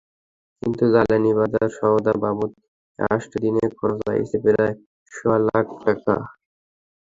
[0.61, 2.51] কিন্তু জ্বালানি, বাজার-সওদা বাবদ
[3.09, 4.73] আষ্ট দিনে খরচ অইছে প্রায়
[5.11, 6.15] সোয়া লাখ টাকা।